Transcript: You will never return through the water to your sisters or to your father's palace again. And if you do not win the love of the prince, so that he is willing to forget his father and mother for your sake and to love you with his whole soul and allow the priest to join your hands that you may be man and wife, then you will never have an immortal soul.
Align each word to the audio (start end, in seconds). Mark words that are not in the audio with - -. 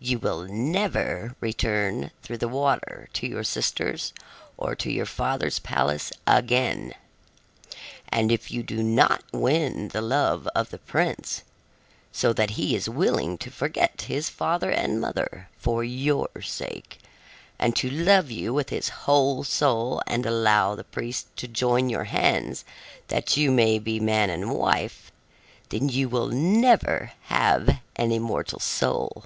You 0.00 0.18
will 0.18 0.44
never 0.44 1.34
return 1.40 2.10
through 2.22 2.36
the 2.36 2.48
water 2.48 3.08
to 3.14 3.26
your 3.26 3.42
sisters 3.42 4.12
or 4.58 4.74
to 4.74 4.92
your 4.92 5.06
father's 5.06 5.58
palace 5.60 6.12
again. 6.26 6.92
And 8.10 8.30
if 8.30 8.50
you 8.50 8.62
do 8.62 8.82
not 8.82 9.24
win 9.32 9.88
the 9.88 10.02
love 10.02 10.46
of 10.54 10.68
the 10.68 10.76
prince, 10.78 11.42
so 12.12 12.34
that 12.34 12.50
he 12.50 12.76
is 12.76 12.86
willing 12.86 13.38
to 13.38 13.50
forget 13.50 14.02
his 14.02 14.28
father 14.28 14.68
and 14.68 15.00
mother 15.00 15.48
for 15.56 15.82
your 15.82 16.28
sake 16.42 16.98
and 17.58 17.74
to 17.76 17.88
love 17.88 18.30
you 18.30 18.52
with 18.52 18.68
his 18.68 18.90
whole 18.90 19.42
soul 19.42 20.02
and 20.06 20.26
allow 20.26 20.74
the 20.74 20.84
priest 20.84 21.34
to 21.38 21.48
join 21.48 21.88
your 21.88 22.04
hands 22.04 22.66
that 23.08 23.38
you 23.38 23.50
may 23.50 23.78
be 23.78 23.98
man 24.00 24.28
and 24.28 24.52
wife, 24.52 25.10
then 25.70 25.88
you 25.88 26.10
will 26.10 26.28
never 26.28 27.12
have 27.22 27.78
an 27.96 28.12
immortal 28.12 28.58
soul. 28.60 29.24